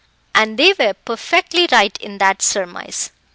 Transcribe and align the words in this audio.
And 0.33 0.57
they 0.57 0.73
were 0.79 0.95
perfectly 0.95 1.67
right 1.71 1.95
in 1.99 2.17
that 2.17 2.41
surmise. 2.41 3.11